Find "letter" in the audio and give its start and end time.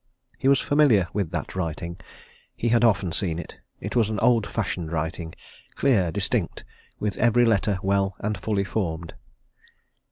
7.45-7.77